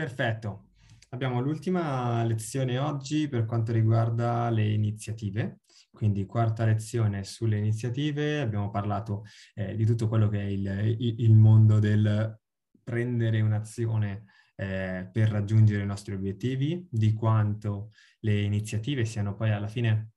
[0.00, 0.68] Perfetto.
[1.10, 5.58] Abbiamo l'ultima lezione oggi per quanto riguarda le iniziative,
[5.90, 8.40] quindi quarta lezione sulle iniziative.
[8.40, 12.34] Abbiamo parlato eh, di tutto quello che è il, il mondo del
[12.82, 14.24] prendere un'azione
[14.56, 17.90] eh, per raggiungere i nostri obiettivi, di quanto
[18.20, 20.12] le iniziative siano poi alla fine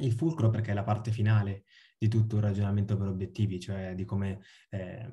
[0.00, 1.64] il fulcro perché è la parte finale
[1.96, 5.08] di tutto il ragionamento per obiettivi, cioè di come eh,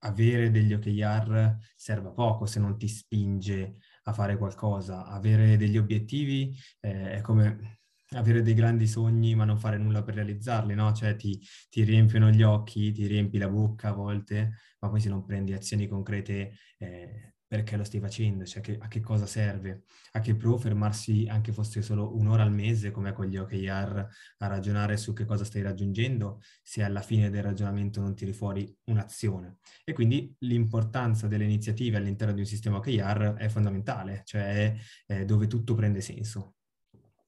[0.00, 5.06] avere degli OKR serve a poco se non ti spinge a fare qualcosa.
[5.06, 7.78] Avere degli obiettivi eh, è come
[8.12, 10.92] avere dei grandi sogni ma non fare nulla per realizzarli, no?
[10.92, 15.08] Cioè ti, ti, riempiono gli occhi, ti riempi la bocca a volte, ma poi se
[15.08, 19.84] non prendi azioni concrete eh, perché lo stai facendo, cioè che, a che cosa serve,
[20.12, 24.46] a che pro fermarsi anche fosse solo un'ora al mese, come con gli OKR, a
[24.46, 29.56] ragionare su che cosa stai raggiungendo, se alla fine del ragionamento non tiri fuori un'azione.
[29.82, 34.76] E quindi l'importanza delle iniziative all'interno di un sistema OKR è fondamentale, cioè
[35.06, 36.56] è, dove tutto prende senso.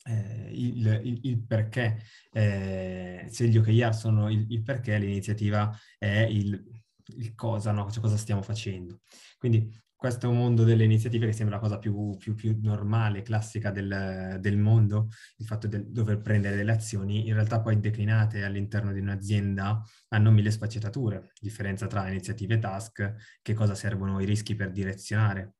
[0.04, 1.98] Eh, il, il, il, perché,
[2.32, 6.62] eh, se gli OKR sono il, il perché, l'iniziativa è il,
[7.34, 7.90] cosa, no?
[7.90, 9.00] cioè cosa stiamo facendo.
[9.38, 14.38] Quindi questo mondo delle iniziative che sembra la cosa più, più, più normale, classica del,
[14.40, 19.00] del, mondo, il fatto di dover prendere delle azioni, in realtà poi declinate all'interno di
[19.00, 24.70] un'azienda hanno mille sfaccettature, differenza tra iniziative e task, che cosa servono i rischi per
[24.70, 25.56] direzionare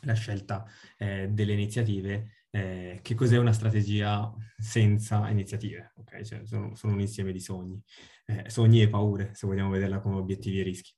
[0.00, 0.66] la scelta
[0.96, 6.22] eh, delle iniziative, eh, che cos'è una strategia senza iniziative, ok?
[6.22, 7.80] Cioè, sono, sono, un insieme di sogni,
[8.26, 10.97] eh, sogni e paure, se vogliamo vederla come obiettivi e rischi.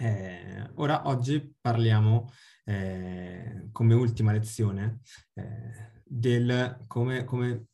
[0.00, 2.30] Eh, ora, oggi parliamo
[2.64, 5.00] eh, come ultima lezione
[5.34, 7.66] eh, del come, come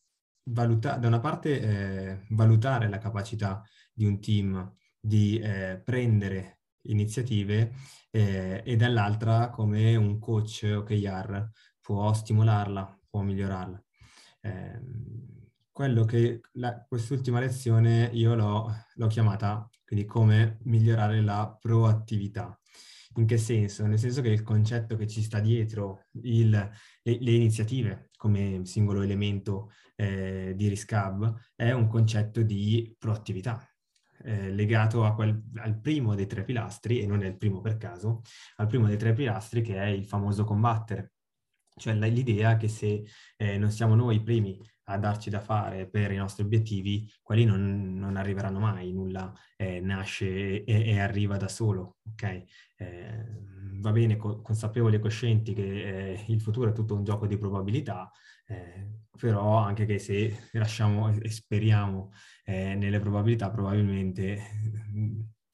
[0.45, 7.75] valutare, da una parte eh, valutare la capacità di un team di eh, prendere iniziative
[8.11, 13.85] eh, e dall'altra come un coach OKR può stimolarla, può migliorarla.
[15.73, 22.59] quello che la, quest'ultima lezione io l'ho, l'ho chiamata quindi come migliorare la proattività.
[23.17, 23.87] In che senso?
[23.87, 26.71] Nel senso che il concetto che ci sta dietro il, le,
[27.03, 33.65] le, iniziative come singolo elemento eh, di RISCAB è un concetto di proattività,
[34.25, 38.23] eh, legato quel, al primo dei tre pilastri, e non è il primo per caso,
[38.57, 41.14] al primo dei tre pilastri che è il famoso combattere.
[41.77, 43.05] Cioè l'idea che se
[43.37, 47.45] eh, non siamo noi i primi a darci da fare per i nostri obiettivi, quelli
[47.45, 52.45] non, non arriveranno mai, nulla eh, nasce e, e, arriva da solo, ok?
[52.77, 53.25] Eh,
[53.81, 57.39] va bene, co- consapevoli e coscienti che eh, il futuro è tutto un gioco di
[57.39, 58.11] probabilità,
[58.47, 62.13] eh, però anche che se lasciamo e speriamo
[62.45, 64.41] eh, nelle probabilità, probabilmente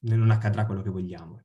[0.01, 1.41] non accadrà quello che vogliamo.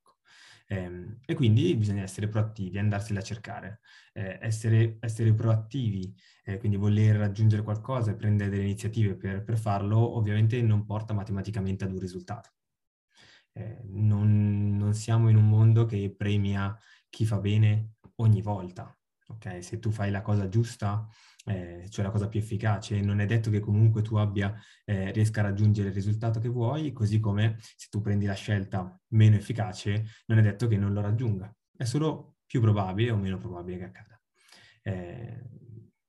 [0.69, 3.81] Eh, e quindi bisogna essere proattivi, andarsela a cercare,
[4.13, 6.13] eh, essere, essere, proattivi,
[6.45, 11.15] eh, quindi voler raggiungere qualcosa e prendere delle iniziative per, per farlo, ovviamente non porta
[11.15, 12.51] matematicamente ad un risultato.
[13.53, 16.77] Eh, non, non siamo in un mondo che premia
[17.09, 18.95] chi fa bene ogni volta.
[19.29, 19.63] Okay?
[19.63, 21.09] Se tu fai la cosa giusta,
[21.47, 25.41] eh, cioè la cosa più efficace, non è detto che comunque tu abbia, eh, riesca
[25.41, 30.07] a raggiungere il risultato che vuoi, così come se tu prendi la scelta meno efficace,
[30.27, 31.55] non è detto che non lo raggiunga.
[31.77, 34.21] È solo più probabile o meno probabile che accada.
[34.83, 35.43] Eh,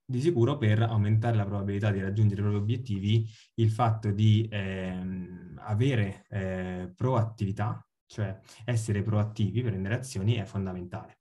[0.09, 5.59] di sicuro per aumentare la probabilità di raggiungere i propri obiettivi, il fatto di ehm,
[5.63, 11.19] avere eh, proattività, cioè essere proattivi, prendere azioni, è fondamentale.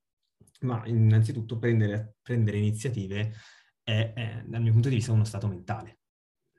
[0.61, 3.33] Ma innanzitutto prendere, prendere iniziative
[3.87, 5.99] è, è, dal mio punto di vista, uno stato mentale.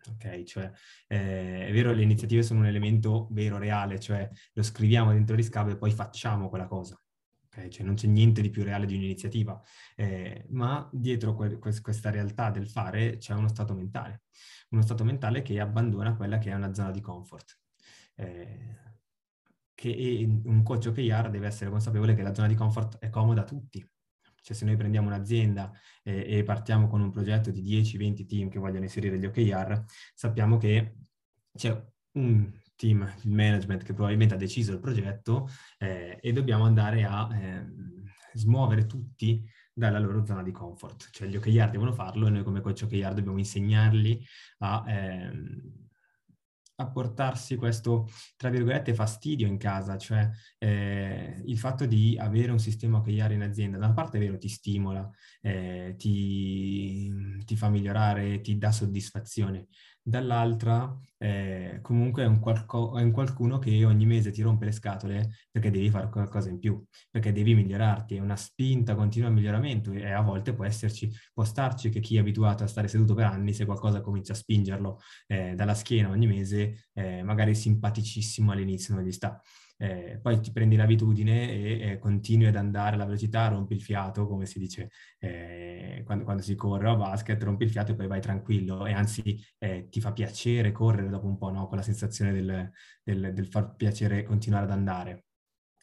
[0.08, 0.70] Ok, cioè
[1.06, 5.70] eh, è vero, le iniziative sono un elemento vero, reale, cioè lo scriviamo dentro Riscavo
[5.70, 6.98] e poi facciamo quella cosa.
[7.44, 7.68] Okay?
[7.68, 9.60] Cioè non c'è niente di più reale di un'iniziativa,
[9.94, 14.22] eh, ma dietro que- questa realtà del fare c'è uno stato mentale,
[14.70, 17.58] uno stato mentale che abbandona quella che è una zona di comfort.
[18.14, 18.76] Eh,
[19.74, 23.44] che un coach OKR deve essere consapevole che la zona di comfort è comoda a
[23.44, 23.86] tutti,
[24.48, 25.70] cioè se noi prendiamo un'azienda
[26.02, 29.84] e, e partiamo con un progetto di 10-20 team che vogliono inserire gli OKR,
[30.14, 30.94] sappiamo che
[31.54, 37.04] c'è un team, il management che probabilmente ha deciso il progetto eh, e dobbiamo andare
[37.04, 37.66] a eh,
[38.32, 41.10] smuovere tutti dalla loro zona di comfort.
[41.10, 44.24] Cioè gli OKR devono farlo e noi come coach OKR dobbiamo insegnarli
[44.60, 45.87] a, ehm,
[46.80, 50.28] a portarsi questo, tra virgolette, fastidio in casa, cioè
[50.58, 54.38] eh, il fatto di avere un sistema OKR in azienda, da una parte è vero,
[54.38, 55.08] ti stimola,
[55.40, 57.12] eh, ti,
[57.44, 59.66] ti, fa migliorare, ti dà soddisfazione,
[60.08, 64.72] dall'altra eh, comunque è un, qualco- è un, qualcuno che ogni mese ti rompe le
[64.72, 69.34] scatole perché devi fare qualcosa in più, perché devi migliorarti, è una spinta continua al
[69.34, 73.14] miglioramento e a volte può esserci, può starci che chi è abituato a stare seduto
[73.14, 78.52] per anni, se qualcosa comincia a spingerlo eh, dalla schiena ogni mese, eh, magari simpaticissimo
[78.52, 79.40] all'inizio non gli sta
[79.78, 84.26] eh, poi ti prendi l'abitudine e, e, continui ad andare alla velocità, rompi il fiato,
[84.26, 88.08] come si dice eh, quando, quando, si corre a basket, rompi il fiato e poi
[88.08, 91.68] vai tranquillo e anzi eh, ti fa piacere correre dopo un po', no?
[91.68, 92.70] Quella sensazione del,
[93.02, 95.24] del, del far piacere continuare ad andare.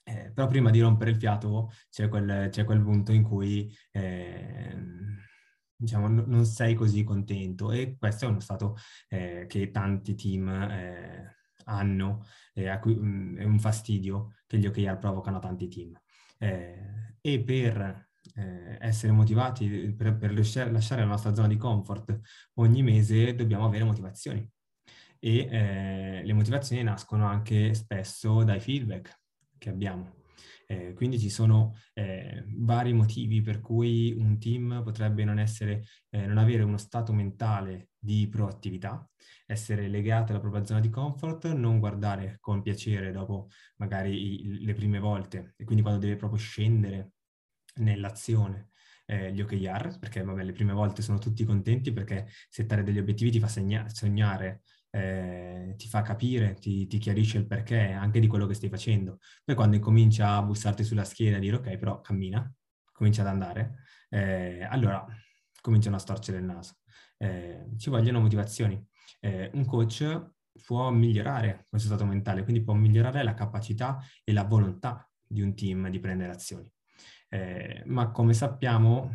[0.04, 4.76] Eh, però prima di rompere il fiato c'è quel, c'è quel punto in cui eh,
[5.76, 8.76] diciamo, n- non sei così contento e questo è uno stato
[9.10, 14.66] eh, che tanti team eh, hanno, eh, cui, mh, mm, è un fastidio che gli
[14.66, 16.00] OKR provocano a tanti team.
[16.38, 22.20] Eh, e per eh, essere motivati, per, per lasciare, lasciare la nostra zona di comfort
[22.56, 24.48] ogni mese, dobbiamo avere motivazioni.
[25.20, 29.20] E eh, le motivazioni nascono anche spesso dai feedback
[29.58, 30.24] che abbiamo.
[30.68, 36.26] Eh, quindi ci sono eh, vari motivi per cui un team potrebbe non, essere, eh,
[36.26, 39.08] non avere uno stato mentale di proattività,
[39.46, 44.74] essere legato alla propria zona di comfort, non guardare con piacere dopo magari i, le
[44.74, 45.54] prime volte.
[45.58, 47.12] E quindi quando deve proprio scendere
[47.76, 48.70] nell'azione
[49.06, 53.32] eh, gli OKR, perché vabbè, le prime volte sono tutti contenti perché settare degli obiettivi
[53.32, 54.64] ti fa segna- sognare
[54.96, 59.20] eh, ti fa capire, ti, ti, chiarisce il perché anche di quello che stai facendo.
[59.44, 62.50] Poi quando incomincia a bussarti sulla schiena e dire ok, però cammina,
[62.94, 65.06] comincia ad andare, eh, allora
[65.60, 66.78] cominciano a storcere il naso.
[67.18, 68.82] Eh, ci vogliono motivazioni.
[69.20, 70.32] Eh, un coach
[70.66, 75.54] può migliorare questo stato mentale, quindi può migliorare la capacità e la volontà di un
[75.56, 76.72] team di prendere azioni.
[77.28, 79.14] Eh, ma come sappiamo,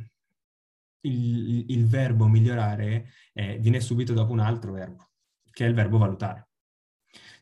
[1.02, 5.09] il, il verbo migliorare eh, viene subito dopo un altro verbo
[5.50, 6.48] che è il verbo valutare.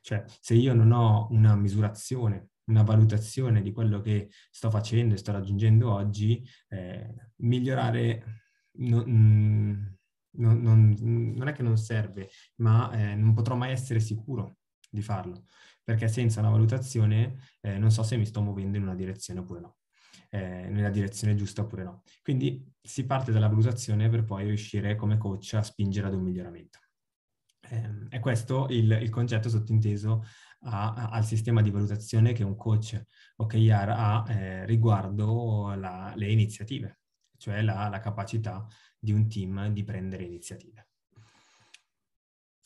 [0.00, 5.18] Cioè, se io non ho una misurazione, una valutazione di quello che sto facendo e
[5.18, 8.42] sto raggiungendo oggi, eh, migliorare
[8.78, 9.86] non, mm,
[10.38, 10.96] non, non,
[11.36, 14.58] non, è che non serve, ma eh, non potrò mai essere sicuro
[14.90, 15.44] di farlo,
[15.82, 19.60] perché senza una valutazione eh, non so se mi sto muovendo in una direzione oppure
[19.60, 19.76] no.
[20.30, 22.02] Eh, nella direzione giusta oppure no.
[22.22, 26.78] Quindi si parte dalla valutazione per poi riuscire come coach a spingere ad un miglioramento.
[27.70, 30.24] Eh, è questo il, il concetto sottinteso
[30.62, 33.00] a, a, al sistema di valutazione che un coach
[33.36, 37.00] OKR ha eh, riguardo la, le iniziative,
[37.36, 38.66] cioè la, la capacità
[38.98, 40.88] di un team di prendere iniziative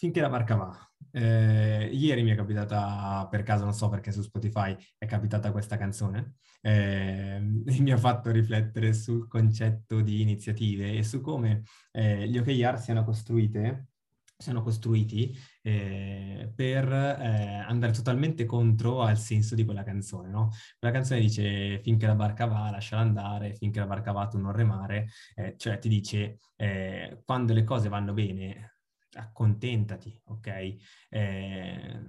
[0.02, 0.92] finché la barca va.
[1.12, 5.76] Eh, ieri mi è capitata, per caso non so perché su Spotify è capitata questa
[5.76, 7.38] canzone, eh,
[7.78, 11.62] mi ha fatto riflettere sul concetto di iniziative e su come
[11.92, 13.91] eh, gli OKR siano costruite
[14.42, 20.50] siano costruiti eh, per eh, andare totalmente contro al senso di quella canzone, no?
[20.78, 24.52] Quella canzone dice finché la barca va, lasciala andare, finché la barca va tu non
[24.52, 28.78] remare, eh, cioè ti dice eh, quando le cose vanno bene
[29.14, 30.76] accontentati, ok?
[31.08, 32.00] Eh,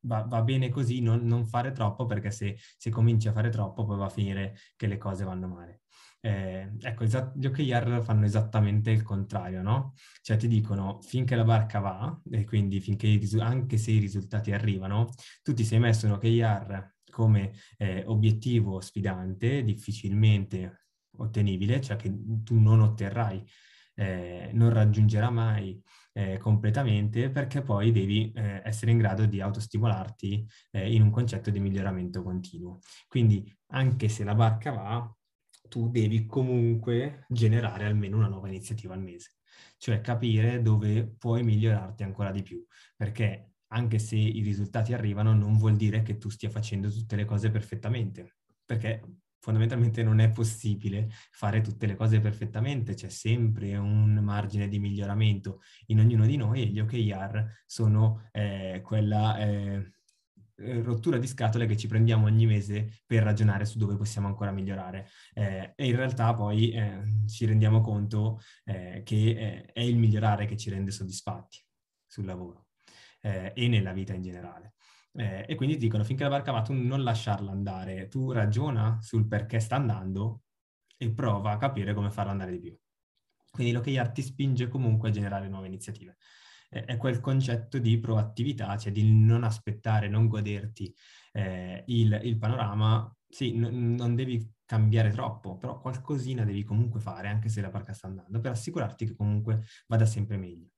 [0.00, 3.84] va, va, bene così, non, non, fare troppo perché se, se cominci a fare troppo
[3.84, 5.82] poi va a finire che le cose vanno male.
[6.20, 9.94] Eh, ecco, esat- gli OKR fanno esattamente il contrario, no?
[10.20, 14.52] Cioè ti dicono finché la barca va, e quindi finché risu- anche se i risultati
[14.52, 15.08] arrivano,
[15.42, 20.86] tu ti sei messo un OKR come eh, obiettivo sfidante, difficilmente
[21.18, 23.44] ottenibile, cioè che tu non otterrai,
[23.94, 25.80] eh, non raggiungerà mai
[26.12, 31.50] eh, completamente perché poi devi eh, essere in grado di autostimolarti eh, in un concetto
[31.50, 32.80] di miglioramento continuo.
[33.06, 35.12] Quindi anche se la barca va,
[35.68, 39.36] tu devi comunque generare almeno una nuova iniziativa al mese,
[39.76, 42.64] cioè capire dove puoi migliorarti ancora di più,
[42.96, 47.24] perché anche se i risultati arrivano non vuol dire che tu stia facendo tutte le
[47.24, 49.02] cose perfettamente, perché
[49.40, 55.60] fondamentalmente non è possibile fare tutte le cose perfettamente, c'è sempre un margine di miglioramento
[55.86, 59.38] in ognuno di noi e gli OKR sono eh, quella...
[59.38, 59.92] Eh,
[60.60, 64.50] eh, rottura di scatole che ci prendiamo ogni mese per ragionare su dove possiamo ancora
[64.50, 65.08] migliorare.
[65.34, 70.46] Eh, e in realtà poi eh, ci rendiamo conto eh, che eh, è il migliorare
[70.46, 71.64] che ci rende soddisfatti
[72.06, 72.66] sul lavoro.
[73.20, 74.74] e nella vita in generale.
[75.12, 79.58] E quindi dicono finché la barca va tu non lasciarla andare, tu ragiona sul perché
[79.58, 80.42] sta andando
[80.96, 82.78] e prova a capire come farla andare di più.
[83.50, 86.16] Quindi l'OKR ti spinge comunque a generare nuove iniziative.
[86.68, 90.94] È quel concetto di proattività, cioè di non aspettare, non goderti
[91.32, 93.10] eh, il, il, panorama.
[93.26, 97.92] Sì, n- non devi cambiare troppo, però qualcosina devi comunque fare, anche se la barca
[97.94, 100.68] sta andando, per assicurarti che comunque vada sempre meglio.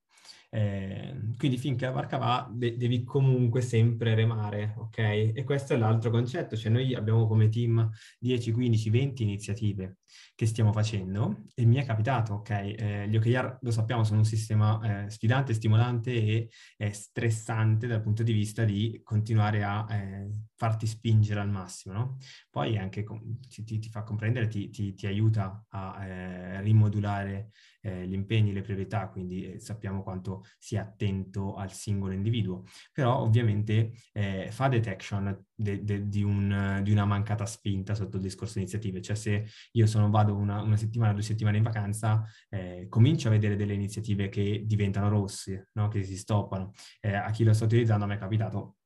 [0.53, 4.99] Eh, quindi finché la barca va de- devi comunque sempre remare, ok?
[4.99, 7.89] E questo è l'altro concetto, cioè noi abbiamo come team
[8.19, 9.99] 10, 15, 20 iniziative
[10.35, 12.51] che stiamo facendo e mi è capitato, ok?
[12.51, 18.03] Eh, gli OKR lo sappiamo sono un sistema eh, sfidante, stimolante e eh, stressante dal
[18.03, 22.17] punto di vista di continuare a eh, farti spingere al massimo, no?
[22.51, 23.05] Poi anche
[23.49, 27.51] ti, ti, ti fa comprendere, ti, ti, ti aiuta a eh, rimodulare
[27.83, 34.49] gli impegni, le priorità, quindi sappiamo quanto sia attento al singolo individuo, però ovviamente eh,
[34.51, 39.17] fa detection de, de, di, un, di, una mancata spinta sotto il discorso iniziative, cioè
[39.17, 43.57] se io sono, vado una, una settimana, due settimane in vacanza, eh, comincio a vedere
[43.57, 45.89] delle iniziative che diventano rosse, no?
[45.89, 46.73] che si stoppano.
[47.01, 48.77] Eh, a chi lo sta utilizzando mi è capitato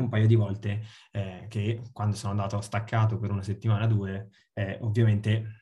[0.00, 4.28] un paio di volte eh, che quando sono andato staccato per una settimana o due,
[4.54, 5.59] eh, ovviamente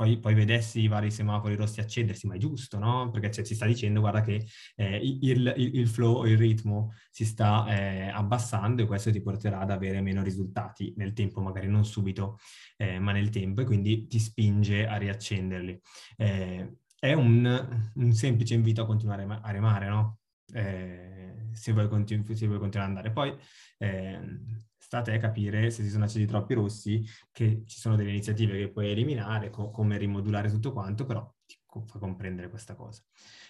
[0.00, 3.10] poi, poi, vedessi i vari semafori rossi accendersi, ma è giusto, no?
[3.10, 7.26] Perché cioè, ci sta dicendo, guarda, che eh, il, il, il, flow, il ritmo si
[7.26, 11.84] sta eh, abbassando e questo ti porterà ad avere meno risultati nel tempo, magari non
[11.84, 12.38] subito,
[12.78, 15.78] eh, ma nel tempo, e quindi ti spinge a riaccenderli.
[16.16, 20.20] Eh, è un, un, semplice invito a continuare a remare, no?
[20.50, 23.12] Eh, se vuoi, continu- se, vuoi continuare ad andare.
[23.12, 23.36] Poi
[23.78, 28.10] ehm, sta a te capire se si sono accesi troppi rossi, che ci sono delle
[28.10, 31.56] iniziative che puoi eliminare, co- come rimodulare tutto quanto, però ti
[31.86, 33.00] fa comprendere questa cosa.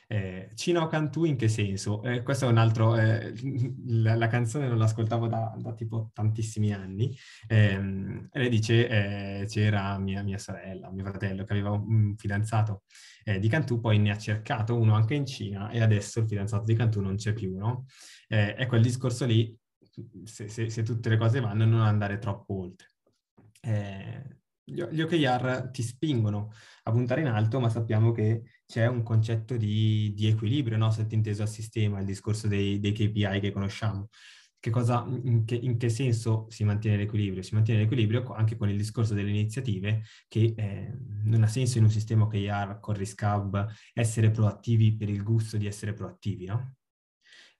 [0.07, 2.03] Eh, Cina o Cantù in che senso?
[2.03, 3.33] Eh, questo è un altro, eh,
[3.87, 7.17] la, la, canzone non l'ascoltavo da, da tipo tantissimi anni,
[7.49, 12.83] ehm, e lei dice eh, c'era mia, mia, sorella, mio fratello che aveva un fidanzato
[13.25, 16.65] eh, di Cantù, poi ne ha cercato uno anche in Cina e adesso il fidanzato
[16.65, 17.87] di Cantù non c'è più, no?
[18.29, 19.57] Eh, è quel discorso lì
[20.25, 22.93] se, se, se, tutte le cose vanno, non andare troppo oltre.
[23.61, 26.53] Eh, gli OKR ti spingono
[26.85, 30.91] a puntare in alto, ma sappiamo che c'è un concetto di, di equilibrio, no?
[30.91, 34.09] sottinteso al sistema, il discorso dei, dei KPI che conosciamo.
[34.61, 37.43] Che cosa, in, che, in, che, senso si mantiene l'equilibrio?
[37.43, 40.93] Si mantiene l'equilibrio anche con il discorso delle iniziative, che eh,
[41.25, 43.25] non ha senso in un sistema OKR con Risk
[43.95, 46.75] essere proattivi per il gusto di essere proattivi, no?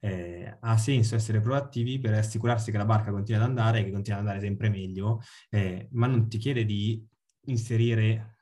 [0.01, 3.91] Eh, ha senso essere proattivi per assicurarsi che la barca continui ad andare e che
[3.91, 7.07] continui ad andare sempre meglio, eh, ma non ti chiede di
[7.47, 8.39] inserire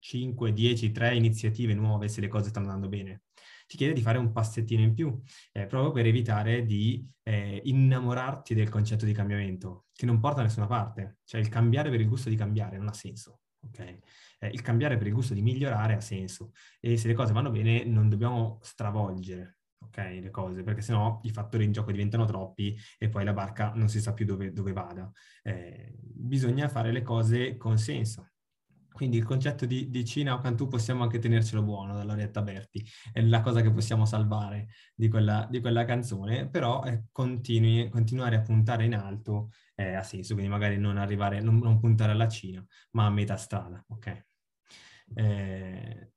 [0.00, 3.22] 5, 10, 3 iniziative nuove se le cose stanno andando bene.
[3.66, 5.20] Ti chiede di fare un passettino in più,
[5.52, 10.44] eh, proprio per evitare di eh, innamorarti del concetto di cambiamento, che non porta da
[10.44, 11.18] nessuna parte.
[11.24, 13.40] Cioè il cambiare per il gusto di cambiare non ha senso.
[13.66, 13.98] Okay?
[14.38, 17.50] Eh, il cambiare per il gusto di migliorare ha senso e se le cose vanno
[17.50, 22.76] bene non dobbiamo stravolgere ok, le cose, perché sennò i fattori in gioco diventano troppi
[22.98, 25.10] e poi la barca non si sa più dove, dove vada.
[25.42, 28.30] Eh, bisogna fare le cose con senso.
[28.98, 32.84] Quindi il concetto di, di Cina o Cantù possiamo anche tenercelo buono da Loretta Berti,
[33.12, 38.34] è la cosa che possiamo salvare di quella, di quella canzone, però eh, continui, continuare
[38.34, 42.26] a puntare in alto eh, ha senso, quindi magari non arrivare, non, non, puntare alla
[42.26, 44.26] Cina, ma a metà strada, ok?
[45.14, 46.12] Eh,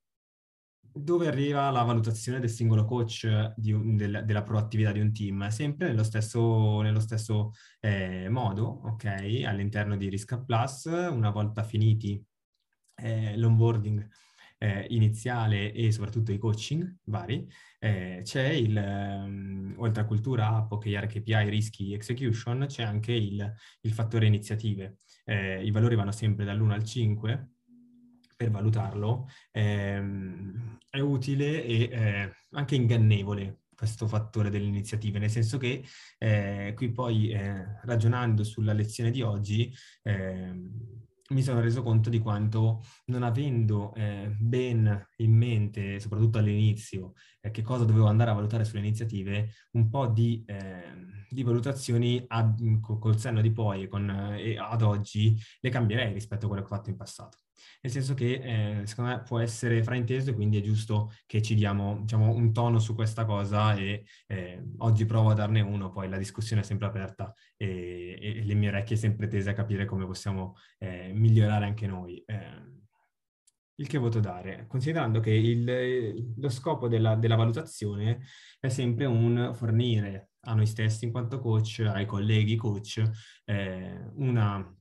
[0.94, 5.48] dove arriva la valutazione del singolo coach un, del, della proattività di un team?
[5.48, 9.42] Sempre nello stesso, nello stesso eh, modo, ok?
[9.46, 12.22] All'interno di Risk Plus, una volta finiti
[12.96, 14.08] eh, l'onboarding
[14.62, 17.48] eh, iniziale e soprattutto i coaching vari,
[17.80, 23.52] eh, c'è il, um, oltre a cultura, app, OKR, KPI, rischi, execution, c'è anche il,
[23.80, 24.98] il fattore iniziative.
[25.24, 27.51] Eh, I valori vanno sempre dall'1 al 5,
[28.42, 35.58] per valutarlo, ehm, è utile e eh, anche ingannevole questo fattore delle iniziative, nel senso
[35.58, 35.84] che
[36.18, 39.72] eh, qui poi eh, ragionando sulla lezione di oggi
[40.02, 40.70] ehm,
[41.30, 47.50] mi sono reso conto di quanto non avendo eh, ben in mente, soprattutto all'inizio, eh,
[47.50, 52.80] che cosa dovevo andare a valutare sulle iniziative, un po' di, eh, di valutazioni ad,
[52.80, 56.72] col senno di poi e, con, e ad oggi le cambierei rispetto a quello che
[56.72, 57.38] ho fatto in passato
[57.80, 61.54] nel senso che eh, secondo me può essere frainteso e quindi è giusto che ci
[61.54, 66.08] diamo diciamo, un tono su questa cosa e eh, oggi provo a darne uno, poi
[66.08, 70.06] la discussione è sempre aperta e, e le mie orecchie sempre tese a capire come
[70.06, 72.22] possiamo eh, migliorare anche noi.
[72.26, 72.80] Eh,
[73.76, 78.20] il che voto dare, considerando che il, lo scopo della, della, valutazione
[78.60, 83.02] è sempre un fornire a noi stessi in quanto coach, ai colleghi coach,
[83.44, 84.72] eh, una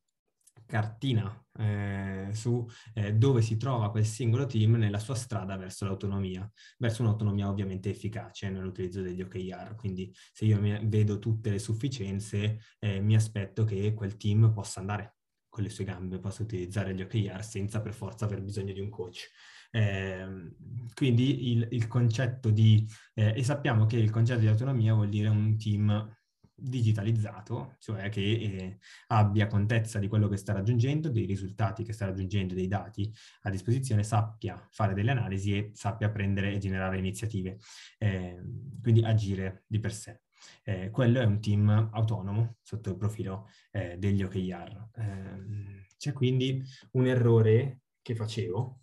[0.72, 6.50] cartina eh, su eh, dove si trova quel singolo team nella sua strada verso l'autonomia,
[6.78, 9.76] verso un'autonomia ovviamente efficace nell'utilizzo degli OKR.
[9.76, 15.18] Quindi se io vedo tutte le sufficienze, eh, mi aspetto che quel team possa andare
[15.50, 18.90] con le sue gambe, possa utilizzare gli OKR senza per forza aver bisogno di un
[18.90, 19.30] coach.
[19.74, 20.54] Eh,
[20.94, 25.28] quindi il, il, concetto di, eh, e sappiamo che il concetto di autonomia vuol dire
[25.28, 26.10] un team
[26.62, 32.06] digitalizzato, cioè che eh, abbia contezza di quello che sta raggiungendo, dei risultati che sta
[32.06, 37.58] raggiungendo, dei dati a disposizione, sappia fare delle analisi e sappia prendere e generare iniziative,
[37.98, 38.42] eh,
[38.82, 40.22] quindi agire di per sé.
[40.64, 44.90] Eh, quello è un team autonomo sotto il profilo eh, degli OKR.
[44.96, 48.82] Ehm, c'è quindi un errore che facevo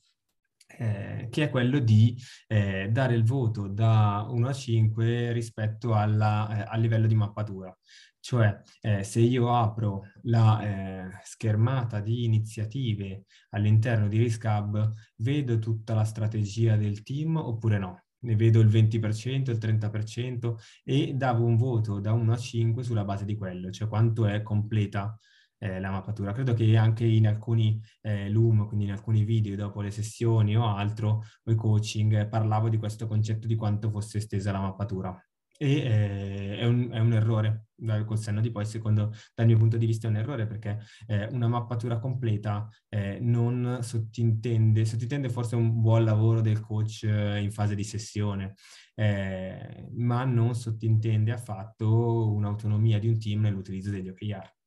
[0.78, 2.16] eh, che è quello di
[2.46, 7.76] eh, dare il voto da 1 a 5 rispetto alla, eh, al livello di mappatura.
[8.20, 15.94] Cioè, eh, se io apro la eh, schermata di iniziative all'interno di RiskHub, vedo tutta
[15.94, 18.02] la strategia del team oppure no?
[18.20, 23.04] Ne vedo il 20%, il 30% e davo un voto da 1 a 5 sulla
[23.04, 25.16] base di quello, cioè quanto è completa
[25.58, 26.32] eh, la mappatura.
[26.32, 30.66] Credo che anche in alcuni eh, Loom, quindi in alcuni video dopo le sessioni o
[30.66, 35.20] altro, o i coaching, parlavo di questo concetto di quanto fosse estesa la mappatura.
[35.60, 37.66] E eh, è, un, è, un, errore,
[38.06, 41.26] col senno di poi, secondo, dal mio punto di vista è un errore, perché eh,
[41.32, 47.50] una mappatura completa eh, non sottintende, sottintende forse un buon lavoro del coach eh, in
[47.50, 48.54] fase di sessione,
[48.94, 54.57] eh, ma non sottintende affatto un'autonomia di un team nell'utilizzo degli OKR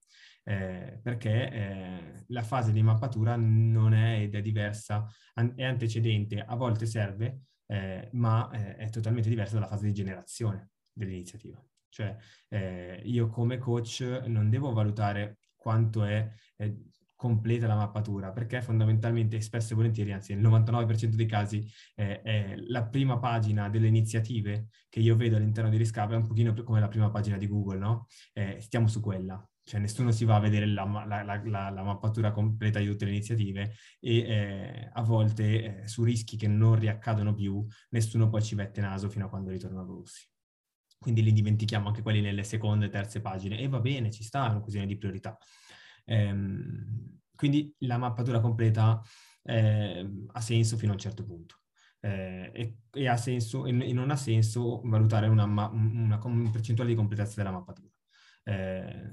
[0.43, 6.39] eh, perché eh, la fase di mappatura non è ed è diversa, an- è antecedente,
[6.39, 11.63] a volte serve, eh, ma eh, è totalmente diversa dalla fase di generazione dell'iniziativa.
[11.89, 12.15] Cioè
[12.49, 16.30] eh, io come coach non devo valutare quanto è
[17.21, 22.56] completa la mappatura, perché fondamentalmente spesso e volentieri, anzi nel 99% dei casi, eh, è
[22.56, 26.80] la prima pagina delle iniziative che io vedo all'interno di Riscava è un pochino come
[26.80, 28.08] la prima pagina di Google, no?
[28.34, 32.32] Eh, stiamo su quella cioè nessuno si va a vedere la, la, la, la mappatura
[32.32, 37.34] completa di tutte le iniziative e eh, a volte eh, su rischi che non riaccadono
[37.34, 40.28] più nessuno poi ci mette naso fino a quando ritornano russi.
[40.97, 44.47] Quindi li dimentichiamo anche quelli nelle seconde e terze pagine e va bene, ci sta,
[44.47, 45.38] è una questione di priorità.
[46.06, 49.02] Ehm, quindi la mappatura completa
[49.43, 51.56] eh, ha senso fino a un certo punto.
[52.00, 56.95] Eh, e, e, senso, e, non ha senso valutare una, una, una, una percentuale di
[56.95, 57.89] completezza della mappatura.
[58.43, 59.12] Eh,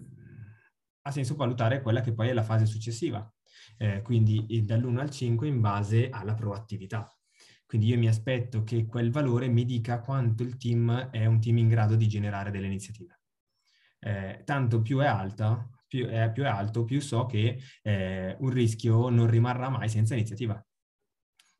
[1.08, 3.30] ha senso valutare quella che poi è la fase successiva,
[3.78, 7.10] eh, quindi dall'1 al 5 in base alla proattività.
[7.66, 11.58] Quindi io mi aspetto che quel valore mi dica quanto il team è un team
[11.58, 13.20] in grado di generare delle iniziative.
[14.00, 18.50] Eh, tanto più è alta, più è, più è, alto, più so che eh, un
[18.50, 20.62] rischio non rimarrà mai senza iniziativa,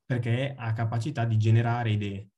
[0.04, 2.30] perché ha capacità di generare idee,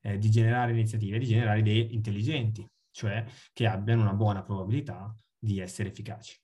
[0.00, 5.60] eh, di generare iniziative, di generare idee intelligenti, cioè che abbiano una buona probabilità di
[5.60, 6.36] essere efficaci.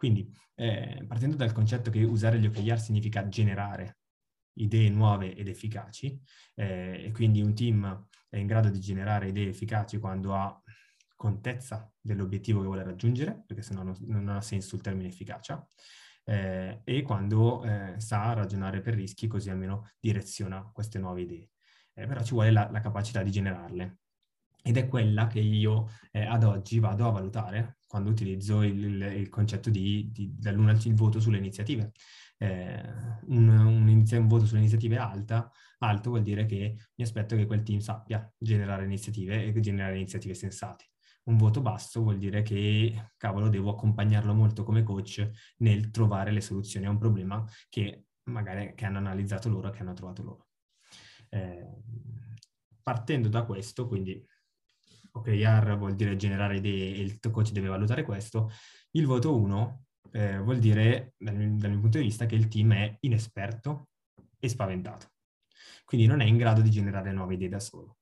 [0.00, 3.98] Quindi, eh, partendo dal concetto che usare gli OKR significa generare
[4.54, 6.18] idee nuove ed efficaci,
[6.54, 10.58] eh, e quindi un team è in grado di generare idee efficaci quando ha
[11.16, 15.68] contezza dell'obiettivo che vuole raggiungere, perché sennò non, non ha senso il termine efficacia,
[16.24, 21.50] eh, e quando eh, sa ragionare per rischi, così almeno direziona queste nuove idee.
[21.92, 23.98] Eh, però ci vuole la, la capacità di generarle
[24.62, 29.02] ed è quella che io eh, ad oggi vado a valutare quando utilizzo il, il,
[29.16, 31.90] il concetto di, di dall'una al voto sulle iniziative.
[32.38, 32.80] Eh,
[33.26, 37.64] un, un, un, voto sulle iniziative alta, alto vuol dire che mi aspetto che quel
[37.64, 40.90] team sappia generare iniziative e generare iniziative sensate.
[41.24, 46.40] Un voto basso vuol dire che, cavolo, devo accompagnarlo molto come coach nel trovare le
[46.40, 50.46] soluzioni a un problema che magari che hanno analizzato loro che hanno trovato loro.
[51.28, 51.66] Eh,
[52.80, 54.24] partendo da questo, quindi
[55.12, 58.50] OKR vuol dire generare idee e il coach deve valutare questo,
[58.92, 62.48] il voto 1 eh, vuol dire, dal mio, dal mio punto di vista, che il
[62.48, 63.88] team è inesperto
[64.38, 65.12] e spaventato.
[65.84, 67.98] Quindi non è in grado di generare nuove idee da solo.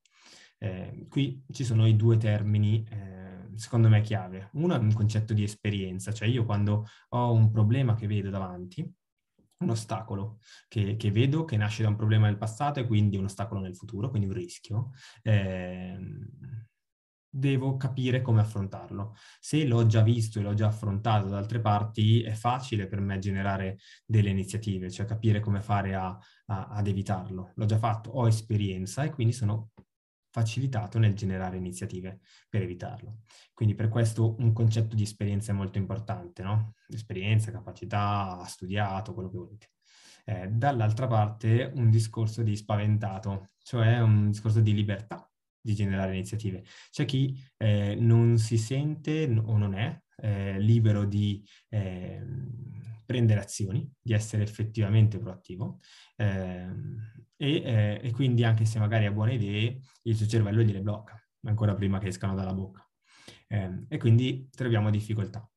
[0.58, 4.50] Eh, qui ci sono i due termini, eh, secondo me, chiave.
[4.54, 8.90] Uno è un concetto di esperienza, cioè io quando ho un problema che vedo davanti,
[9.60, 13.24] un ostacolo che, che, vedo che nasce da un problema nel passato e quindi un
[13.24, 14.90] ostacolo nel futuro, quindi un rischio,
[15.22, 15.98] eh,
[17.30, 19.14] devo capire come affrontarlo.
[19.40, 23.18] Se l'ho già visto e l'ho già affrontato da altre parti, è facile per me
[23.18, 27.52] generare delle iniziative, cioè capire come fare a, a, ad evitarlo.
[27.54, 29.70] L'ho già fatto, ho esperienza e quindi sono
[30.30, 33.20] facilitato nel generare iniziative per evitarlo.
[33.52, 36.74] Quindi per questo un concetto di esperienza è molto importante, no?
[36.88, 39.70] Esperienza, capacità, studiato, quello che volete.
[40.24, 45.27] Eh, dall'altra parte un discorso di spaventato, cioè un discorso di libertà
[45.60, 46.64] di generare iniziative.
[46.90, 52.22] C'è chi eh, non si sente o non è eh, libero di eh,
[53.04, 55.80] prendere azioni, di essere effettivamente proattivo
[56.16, 56.96] ehm,
[57.36, 61.18] e, eh, e, quindi anche se magari ha buone idee, il suo cervello gliele blocca
[61.46, 62.86] ancora prima che escano dalla bocca.
[63.48, 65.48] Ehm, e quindi troviamo difficoltà.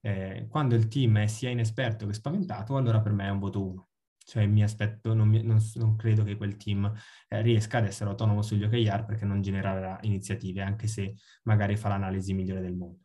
[0.00, 3.66] Eh, quando il team è sia inesperto che spaventato, allora per me è un voto
[3.66, 3.88] 1.
[4.24, 6.92] Cioè mi aspetto, non, mi, non, non credo che quel team
[7.28, 11.88] eh, riesca ad essere autonomo sugli OKR perché non genererà iniziative, anche se magari fa
[11.88, 13.00] l'analisi migliore del mondo.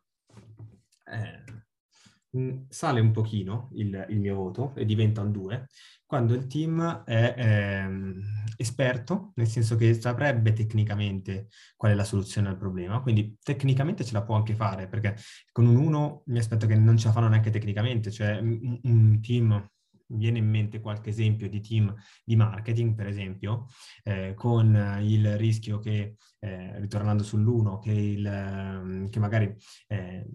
[1.05, 1.57] Eh,
[2.69, 5.67] sale un pochino il, il, mio voto e diventa un 2
[6.09, 8.19] quando il team è ehm,
[8.57, 14.13] esperto, nel senso che saprebbe tecnicamente qual è la soluzione al problema, quindi tecnicamente ce
[14.13, 15.15] la può anche fare, perché
[15.51, 19.21] con un 1 mi aspetto che non ce la fanno neanche tecnicamente, cioè un, un
[19.21, 19.69] team
[20.09, 21.93] viene in mente qualche esempio di team
[22.23, 23.67] di marketing, per esempio,
[24.03, 29.55] eh, con il rischio che, eh, ritornando sull'uno, che, il, che magari
[29.87, 30.25] eh,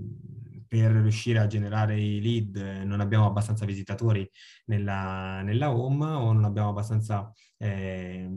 [0.67, 4.29] per riuscire a generare i lead eh, non abbiamo abbastanza visitatori
[4.67, 7.33] nella, nella home o non abbiamo abbastanza
[7.65, 8.29] eh,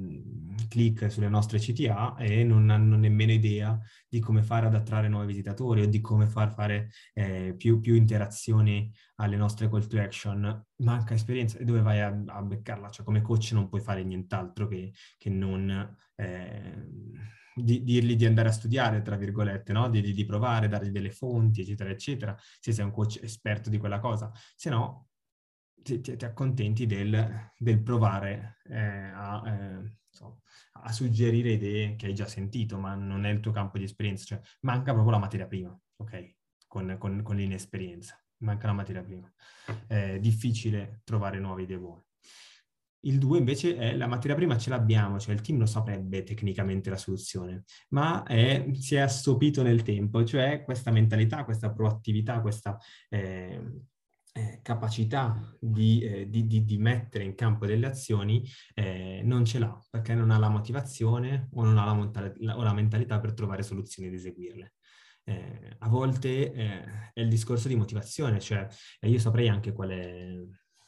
[0.69, 5.27] click sulle nostre CTA e non hanno nemmeno idea di come fare ad attrarre nuovi
[5.27, 10.65] visitatori o di come far fare eh, più, più, interazioni alle nostre call to action.
[10.77, 12.89] Manca esperienza e dove vai a, a beccarla?
[12.89, 15.95] Cioè come coach non puoi fare nient'altro che, che non...
[16.15, 16.87] Eh,
[17.57, 19.89] di, dirgli di andare a studiare, tra virgolette, no?
[19.89, 23.97] di, di, provare, dargli delle fonti, eccetera, eccetera, se sei un coach esperto di quella
[23.97, 24.31] cosa.
[24.55, 25.06] Se no,
[25.81, 30.41] ti, ti, ti accontenti del, del provare eh, a, eh, so,
[30.73, 34.25] a, suggerire idee che hai già sentito, ma non è il tuo campo di esperienza.
[34.25, 36.35] Cioè, manca proprio la materia prima, ok?
[36.67, 38.21] Con, con, con l'inesperienza.
[38.39, 39.31] Manca la materia prima.
[39.87, 42.05] È difficile trovare nuove idee buone.
[43.01, 46.89] Il 2 invece è la materia prima ce l'abbiamo, cioè il team lo saprebbe tecnicamente
[46.89, 52.77] la soluzione, ma è, si è assopito nel tempo, cioè questa mentalità, questa proattività, questa
[53.09, 53.61] eh,
[54.37, 59.57] eh, capacità di, eh, di, di, di, mettere in campo delle azioni eh, non ce
[59.57, 63.33] l'ha perché non ha la motivazione o non ha la, monta- la, la mentalità per
[63.33, 64.73] trovare soluzioni ed eseguirle.
[65.23, 68.67] Eh, a volte eh, è il discorso di motivazione, cioè
[69.01, 70.35] io saprei anche qual è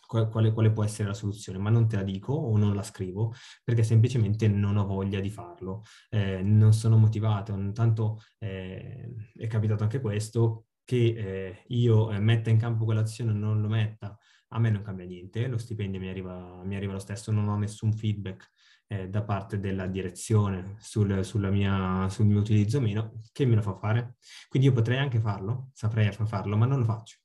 [0.09, 3.33] quale, quale, può essere la soluzione, ma non te la dico o non la scrivo
[3.63, 9.83] perché semplicemente non ho voglia di farlo, eh, non sono motivato, tanto eh, è capitato
[9.83, 14.59] anche questo che eh, io eh, metta in campo quell'azione o non lo metta, a
[14.59, 17.93] me non cambia niente, lo stipendio mi arriva, mi arriva lo stesso, non ho nessun
[17.93, 18.49] feedback
[18.87, 21.07] eh, da parte della direzione sul,
[21.51, 24.15] mia, sul mio utilizzo meno, che me lo fa fare.
[24.47, 27.19] Quindi io potrei anche farlo, saprei farlo, ma non lo faccio.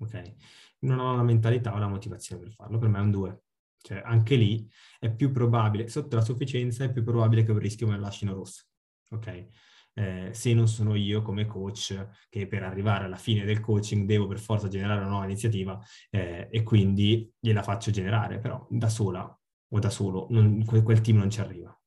[0.00, 0.34] Ok?
[0.80, 3.42] non ho la mentalità o la motivazione per farlo, per me è un 2.
[3.82, 7.86] Cioè, anche lì è più probabile, sotto la sufficienza è più probabile che un rischio
[7.86, 8.64] me lo lasciano rosso,
[9.10, 9.46] ok?
[10.00, 14.26] Eh, se non sono io come coach che per arrivare alla fine del coaching devo
[14.26, 19.38] per forza generare una nuova iniziativa eh, e quindi gliela faccio generare, però da sola
[19.72, 21.78] o da solo non, quel, quel team non ci arriva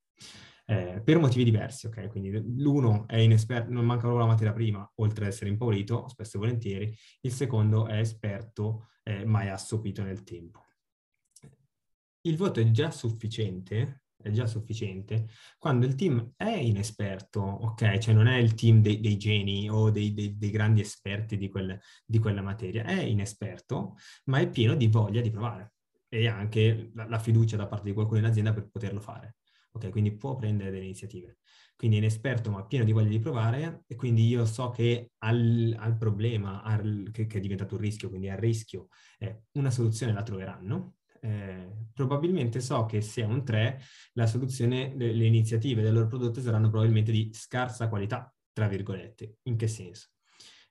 [0.65, 2.08] eh, per motivi diversi, ok?
[2.08, 6.38] Quindi l'uno è inesperto, non manca proprio la materia prima, oltre ad essere impaurito, spesso
[6.38, 10.65] e volentieri, il secondo è esperto, eh, ma è assopito nel tempo.
[12.21, 17.98] Il voto è già sufficiente, è già sufficiente quando il team è inesperto, ok?
[17.98, 21.50] Cioè non è il team dei, dei geni o dei, dei, dei grandi esperti di,
[21.50, 25.74] quel, di, quella materia, è inesperto, ma è pieno di voglia di provare
[26.08, 29.38] e anche la, la fiducia da parte di qualcuno in azienda per poterlo fare.
[29.72, 31.40] Ok, quindi può prendere delle iniziative.
[31.76, 35.76] Quindi è inesperto ma pieno di voglia di provare e quindi io so che al,
[35.78, 40.14] al problema, al, che, che, è diventato un rischio, quindi al rischio, eh, una soluzione
[40.14, 40.98] la troveranno.
[41.24, 43.80] Eh, probabilmente so che se è un 3,
[44.14, 49.38] la soluzione, le, le iniziative del loro prodotto saranno probabilmente di scarsa qualità, tra virgolette.
[49.44, 50.10] In che senso?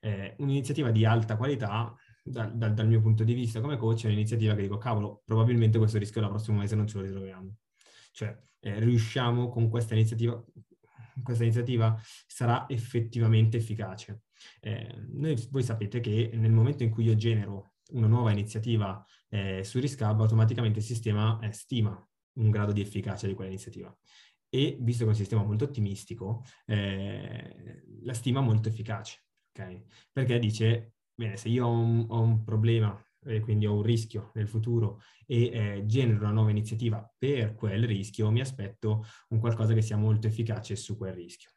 [0.00, 4.06] Eh, un'iniziativa di alta qualità da, da, dal mio punto di vista come coach è
[4.06, 7.56] un'iniziativa che dico, cavolo, probabilmente questo rischio la prossima mese non ce lo ritroviamo.
[8.12, 10.42] Cioè, eh, riusciamo con questa iniziativa,
[11.22, 14.24] questa iniziativa sarà effettivamente efficace.
[14.60, 19.64] Eh, noi, voi sapete che nel momento in cui io genero una nuova iniziativa eh,
[19.64, 23.94] su Riscab, automaticamente il sistema eh, stima un grado di efficacia di quell'iniziativa.
[24.48, 29.84] E visto che è un sistema molto ottimistico, eh, la stima molto efficace, ok?
[30.12, 34.30] Perché dice, bene, se io ho un, ho un problema e quindi ho un rischio
[34.34, 39.72] nel futuro e eh, genero una nuova iniziativa per quel rischio, mi aspetto un qualcosa
[39.74, 41.51] che sia molto efficace su quel rischio.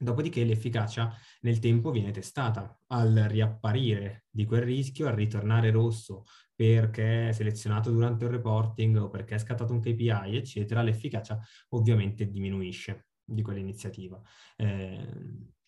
[0.00, 7.28] Dopodiché l'efficacia nel tempo viene testata al riapparire di quel rischio, al ritornare rosso perché
[7.28, 13.08] è selezionato durante il reporting o perché è scattato un KPI, eccetera, l'efficacia ovviamente diminuisce
[13.24, 14.20] di quell'iniziativa.
[14.56, 15.06] Eh,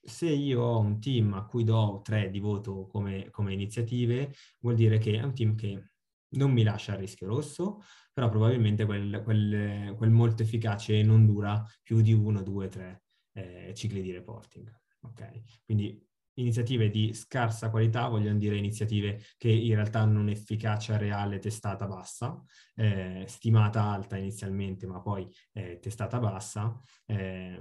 [0.00, 4.74] se io ho un team a cui do 3 di voto come, come iniziative, vuol
[4.74, 5.92] dire che è un team che
[6.30, 11.64] non mi lascia a rischio rosso, però probabilmente quel, quel, quel molto efficace non dura
[11.82, 14.70] più di 1, 2, 3 eh, cicli di reporting.
[15.02, 15.42] Okay?
[15.64, 21.86] Quindi iniziative di scarsa qualità vogliono dire iniziative che in realtà hanno un'efficacia reale testata
[21.86, 22.42] bassa,
[22.74, 27.60] eh, stimata alta inizialmente, ma poi eh, testata bassa, eh,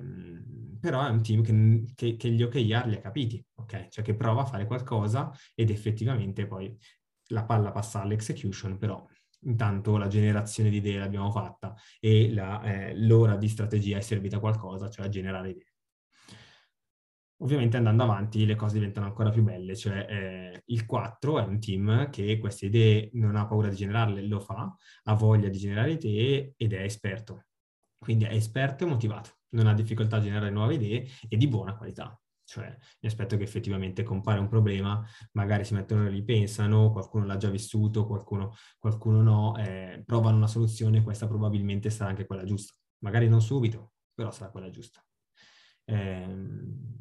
[0.79, 3.87] però è un team che, che, che gli OKR li ha capiti, ok?
[3.89, 6.75] Cioè che prova a fare qualcosa ed effettivamente poi
[7.31, 9.05] la palla passa all'execution, però
[9.41, 14.37] intanto la generazione di idee l'abbiamo fatta e la, eh, l'ora di strategia è servita
[14.37, 15.67] a qualcosa, cioè a generare idee.
[17.41, 21.59] Ovviamente andando avanti le cose diventano ancora più belle, cioè eh, il 4 è un
[21.59, 25.91] team che queste idee non ha paura di generarle, lo fa, ha voglia di generare
[25.91, 27.45] idee ed è esperto.
[27.97, 31.77] Quindi è esperto e motivato, non ha difficoltà a generare nuove idee e di buona
[31.77, 32.19] qualità.
[32.49, 32.65] Cioè,
[33.01, 37.51] mi aspetto che effettivamente compare un problema, magari si mettono lì, pensano, qualcuno l'ha già
[37.51, 42.73] vissuto, qualcuno, qualcuno no, eh, provano una soluzione, questa probabilmente sarà anche quella giusta.
[43.03, 44.99] Magari non subito, però sarà quella giusta.
[45.85, 46.97] Eh,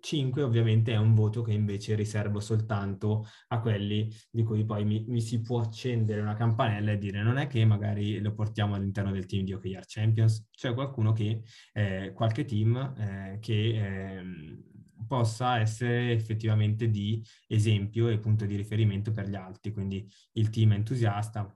[0.00, 5.04] 5 ovviamente è un voto che invece riservo soltanto a quelli di cui poi mi,
[5.08, 9.10] mi, si può accendere una campanella e dire non è che magari lo portiamo all'interno
[9.10, 14.22] del team di OKR Champions, c'è qualcuno che, eh, qualche team eh, che eh,
[15.06, 20.72] possa essere effettivamente di esempio e punto di riferimento per gli altri, quindi il team
[20.72, 21.52] entusiasta,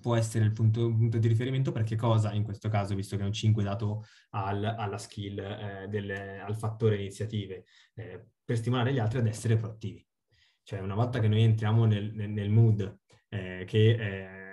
[0.00, 3.22] può essere il punto, punto, di riferimento per che cosa, in questo caso, visto che
[3.22, 8.92] è un 5 dato al, alla skill, eh, delle, al fattore iniziative, eh, per stimolare
[8.92, 10.06] gli altri ad essere proattivi.
[10.62, 14.45] Cioè, una volta che noi entriamo nel, nel, nel mood eh, che eh,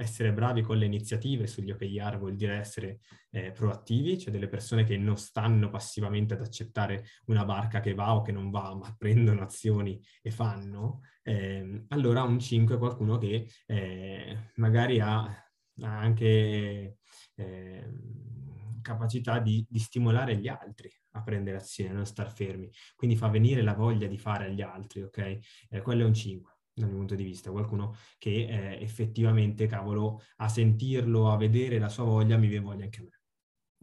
[0.00, 4.84] essere bravi con le iniziative sugli OKR vuol dire essere eh, proattivi, cioè delle persone
[4.84, 8.94] che non stanno passivamente ad accettare una barca che va o che non va, ma
[8.96, 15.98] prendono azioni e fanno, eh, allora un 5 è qualcuno che eh, magari ha, ha
[15.98, 16.98] anche
[17.34, 22.70] ehm, capacità di, di, stimolare gli altri a prendere azione, non star fermi.
[22.96, 25.38] Quindi fa venire la voglia di fare agli altri, ok?
[25.68, 30.22] Eh, quello è un 5 dal mio punto di vista, qualcuno che eh, effettivamente, cavolo,
[30.36, 33.20] a sentirlo, a vedere la sua voglia, mi viene voglia anche a me.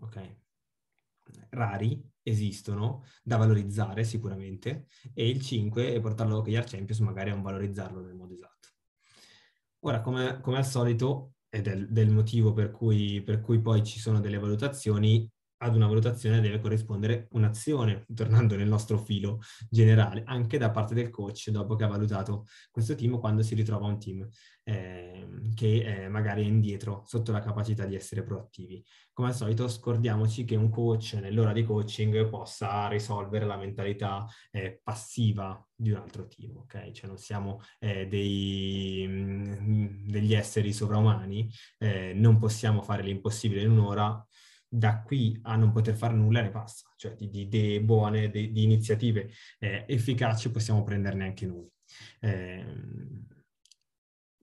[0.01, 0.35] Ok?
[1.49, 7.35] Rari, esistono, da valorizzare sicuramente, e il 5 e portarlo a Year Champions magari a
[7.35, 8.69] un valorizzarlo nel modo esatto.
[9.81, 13.99] Ora, come, come al solito, ed è del motivo per cui, per cui poi ci
[13.99, 19.39] sono delle valutazioni, ad una valutazione deve corrispondere un'azione, tornando nel nostro filo
[19.69, 23.87] generale, anche da parte del coach dopo che ha valutato questo team quando si ritrova
[23.87, 24.27] un team
[24.67, 28.83] eh, che eh, magari è indietro sotto la capacità di essere proattivi.
[29.13, 34.79] Come al solito scordiamoci che un coach nell'ora di coaching possa risolvere la mentalità eh,
[34.83, 36.91] passiva di un altro team, ok?
[36.91, 43.71] Cioè non siamo eh, dei, mm, degli esseri sovraumani, eh, non possiamo fare l'impossibile in
[43.71, 44.26] un'ora,
[44.67, 48.51] da qui a non poter fare nulla ne passa, cioè di, di idee buone, di,
[48.51, 51.69] di iniziative eh, efficaci possiamo prenderne anche noi.
[52.19, 52.65] Eh,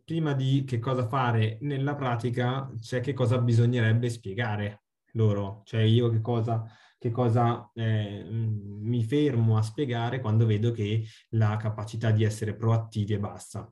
[0.05, 4.83] prima di che cosa fare nella pratica c'è che cosa bisognerebbe spiegare
[5.13, 6.65] loro, cioè io che cosa,
[6.99, 13.15] che cosa eh, mi fermo a spiegare quando vedo che la capacità di essere proattivi
[13.15, 13.71] è bassa.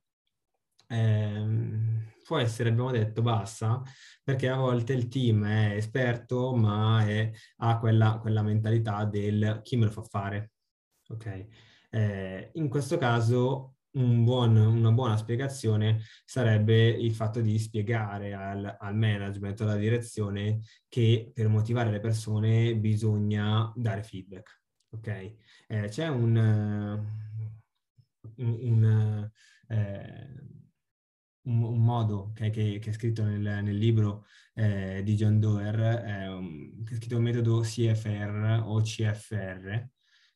[0.87, 3.83] Eh, può essere, abbiamo detto, bassa,
[4.23, 9.77] perché a volte il team è esperto, ma è, ha quella, quella, mentalità del chi
[9.77, 10.53] me lo fa fare.
[11.09, 11.47] Ok?
[11.91, 18.77] Eh, in questo caso un buon, una buona spiegazione sarebbe il fatto di spiegare al,
[18.79, 24.63] al management alla direzione che per motivare le persone bisogna dare feedback.
[24.91, 25.35] Ok?
[25.69, 26.37] Eh, c'è un,
[28.37, 29.31] un, un
[29.69, 30.62] eh,
[31.44, 35.81] un, un modo che, che, che, è scritto nel, nel libro eh, di John Doerr,
[35.81, 39.88] eh, che è scritto un metodo CFR o CFR,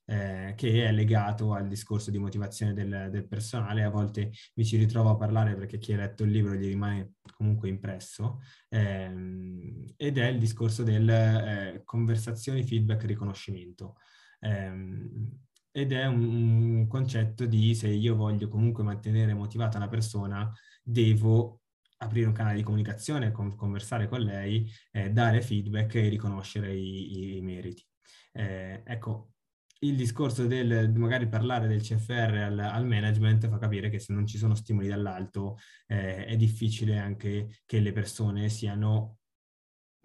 [0.08, 3.82] eh, che è legato al discorso di motivazione del, del, personale.
[3.82, 7.14] A volte mi ci ritrovo a parlare perché chi ha letto il libro gli rimane
[7.36, 13.96] comunque impresso, ehm, ed è il discorso del eh, conversazioni, feedback, riconoscimento.
[14.40, 15.45] Ehm,
[15.76, 20.50] ed è un, un concetto di se io voglio comunque mantenere motivata una persona,
[20.82, 21.60] devo
[21.98, 27.36] aprire un canale di comunicazione, con, conversare con lei, eh, dare feedback e riconoscere i,
[27.36, 27.86] i, meriti.
[28.32, 29.32] Eh, ecco,
[29.80, 34.26] il discorso del magari parlare del CFR al, al, management fa capire che se non
[34.26, 35.58] ci sono stimoli dall'alto
[35.88, 39.18] eh, è difficile anche che le persone siano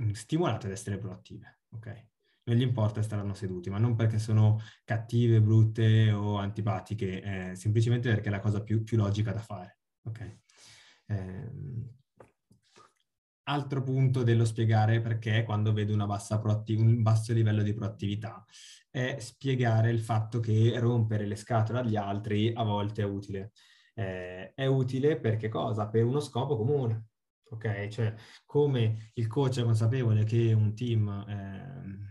[0.03, 1.60] mm, stimolate ad essere proattive.
[1.69, 2.11] Ok?
[2.43, 8.10] Non gli importa staranno seduti, ma non perché sono cattive, brutte o antipatiche, eh, semplicemente
[8.10, 9.80] perché è la cosa più, più logica da fare.
[10.04, 10.38] Ok?
[11.08, 11.51] Eh,
[13.43, 18.45] altro punto dello spiegare perché quando vedo un basso livello di proattività
[18.89, 23.51] è spiegare il fatto che rompere le scatole agli altri a volte è utile.
[23.93, 25.88] Eh, è utile per che cosa?
[25.88, 27.08] Per uno scopo comune.
[27.51, 27.88] Ok?
[27.88, 28.13] Cioè,
[28.45, 32.11] come il coach è consapevole che un team eh,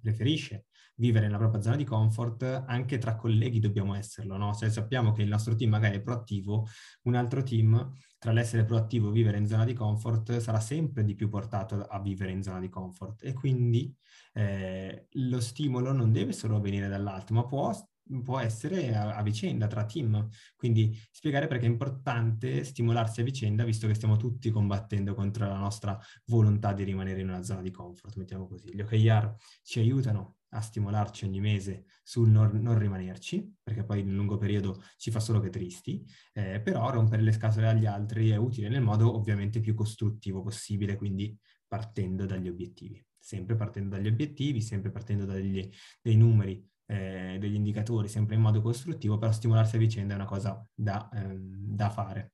[0.00, 0.66] preferisce
[0.96, 4.52] vivere nella propria zona di comfort, anche tra colleghi dobbiamo esserlo, no?
[4.52, 6.66] Se sappiamo che il nostro team magari è proattivo,
[7.04, 11.14] un altro team, tra l'essere proattivo e vivere in zona di comfort, sarà sempre di
[11.14, 13.24] più portato a vivere in zona di comfort.
[13.24, 13.94] E quindi
[14.34, 17.72] eh, lo stimolo non deve solo venire dall'alto, ma può
[18.22, 20.28] può essere a, a, vicenda tra team.
[20.56, 25.58] Quindi spiegare perché è importante stimolarsi a vicenda, visto che stiamo tutti combattendo contro la
[25.58, 28.74] nostra volontà di rimanere in una zona di comfort, mettiamo così.
[28.74, 34.14] Gli OKR ci aiutano a stimolarci ogni mese sul non, non rimanerci, perché poi nel
[34.14, 38.36] lungo periodo ci fa solo che tristi, eh, però rompere le scatole agli altri è
[38.36, 43.04] utile nel modo ovviamente più costruttivo possibile, quindi partendo dagli obiettivi.
[43.22, 45.68] Sempre partendo dagli obiettivi, sempre partendo dagli,
[46.02, 50.26] dai numeri, eh, degli indicatori, sempre in modo costruttivo, però stimolarsi a vicenda è una
[50.26, 52.32] cosa da, ehm, da fare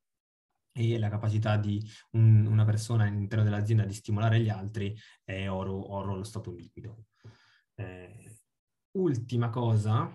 [0.73, 5.93] e la capacità di un, una persona all'interno dell'azienda di stimolare gli altri è oro,
[5.93, 7.07] oro allo stato liquido.
[7.75, 8.31] Eh,
[8.93, 10.11] ultima cosa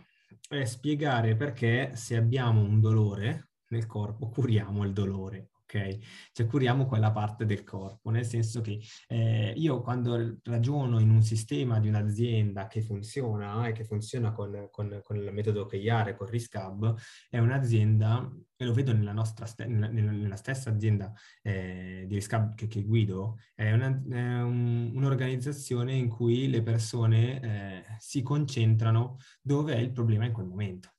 [0.47, 5.97] è spiegare perché se abbiamo un dolore nel corpo curiamo il dolore ok?
[6.33, 11.21] Cioè curiamo quella parte del corpo, nel senso che eh, io quando ragiono in un
[11.21, 16.27] sistema di un'azienda che funziona e che funziona con, con, con il metodo OKR, con
[16.27, 16.95] RISCAB,
[17.29, 22.55] è un'azienda, e lo vedo nella, nostra st- nella, nella stessa azienda eh, di RISCAB
[22.55, 29.17] che, che guido, è, una, è un, un'organizzazione in cui le persone eh, si concentrano
[29.41, 30.89] dove è il problema in quel momento.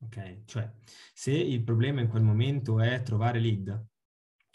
[0.00, 0.72] Ok, cioè
[1.12, 3.86] se il problema in quel momento è trovare lead,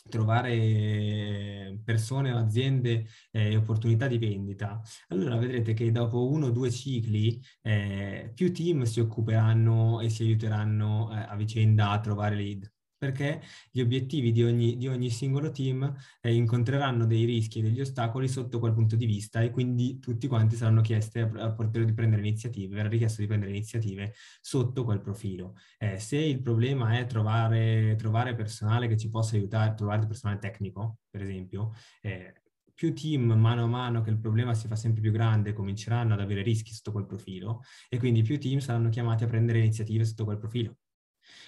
[0.10, 6.52] trovare persone o aziende e eh, opportunità di vendita, allora vedrete che dopo uno o
[6.52, 12.36] due cicli eh, più team si occuperanno e si aiuteranno eh, a vicenda a trovare
[12.36, 12.72] lead
[13.04, 17.82] perché gli obiettivi di ogni, di ogni singolo team eh, incontreranno dei rischi e degli
[17.82, 21.94] ostacoli sotto quel punto di vista e quindi tutti quanti saranno chiesti a, a di
[21.94, 25.56] prendere iniziative, verrà richiesto di prendere iniziative sotto quel profilo.
[25.78, 31.00] Eh, se il problema è trovare, trovare, personale che ci possa aiutare, trovare personale tecnico,
[31.10, 32.34] per esempio, eh,
[32.74, 36.20] più team mano a mano che il problema si fa sempre più grande cominceranno ad
[36.22, 40.24] avere rischi sotto quel profilo e quindi più team saranno chiamati a prendere iniziative sotto
[40.24, 40.78] quel profilo.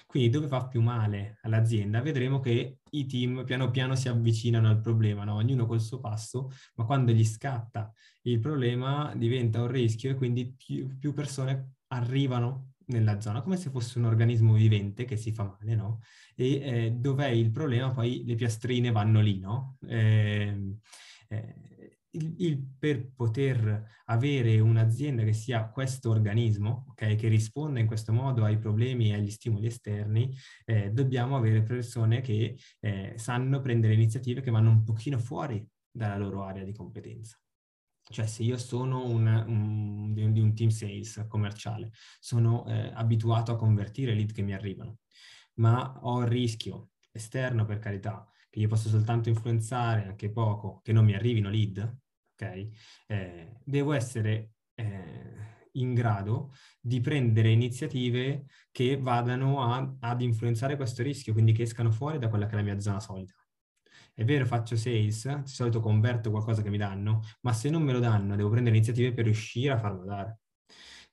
[0.06, 4.80] Quindi dove fa più male all'azienda vedremo che i team piano piano si avvicinano al
[4.80, 5.34] problema, no?
[5.34, 10.54] ognuno col suo passo, ma quando gli scatta il problema diventa un rischio e quindi
[10.56, 15.44] più, più persone arrivano nella zona, come se fosse un organismo vivente che si fa
[15.44, 16.00] male, no?
[16.34, 17.90] E eh, dov'è il problema?
[17.90, 19.76] Poi le piastrine vanno lì, no?
[19.88, 20.76] Eh,
[21.28, 21.54] eh,
[22.16, 28.12] il, il, per poter avere un'azienda che sia questo organismo, okay, che risponda in questo
[28.12, 33.94] modo ai problemi e agli stimoli esterni, eh, dobbiamo avere persone che eh, sanno prendere
[33.94, 37.38] iniziative che vanno un pochino fuori dalla loro area di competenza.
[38.08, 42.92] Cioè se io sono un, un, di, un, di, un, team sales commerciale, sono eh,
[42.94, 44.98] abituato a convertire lead che mi arrivano,
[45.54, 50.92] ma ho il rischio esterno per carità, che io posso soltanto influenzare anche poco, che
[50.92, 51.98] non mi arrivino lead,
[52.38, 52.68] ok?
[53.06, 61.02] Eh, devo essere eh, in grado di prendere iniziative che vadano a, ad influenzare questo
[61.02, 63.34] rischio, quindi che escano fuori da quella che è la mia zona solita.
[64.14, 67.92] È vero, faccio sales, di solito converto qualcosa che mi danno, ma se non me
[67.92, 70.38] lo danno, devo prendere iniziative per riuscire a farlo dare.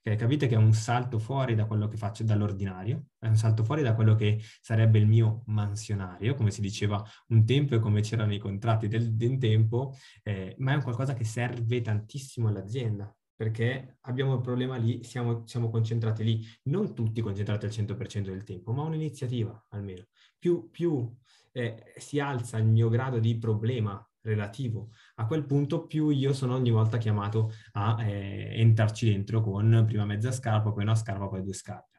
[0.05, 3.63] Okay, capite che è un salto fuori da quello che faccio dall'ordinario, è un salto
[3.63, 8.01] fuori da quello che sarebbe il mio mansionario, come si diceva un tempo e come
[8.01, 13.15] c'erano i contratti del, del tempo, eh, ma è un qualcosa che serve tantissimo all'azienda,
[13.33, 18.43] perché abbiamo il problema lì, siamo, siamo, concentrati lì, non tutti concentrati al 100% del
[18.43, 20.07] tempo, ma un'iniziativa almeno.
[20.37, 21.09] Più, più
[21.53, 24.89] eh, si alza il mio grado di problema relativo.
[25.15, 30.05] A quel punto più io sono ogni volta chiamato a eh, entrarci dentro con prima
[30.05, 31.91] mezza scarpa, poi una scarpa, poi due scarpe.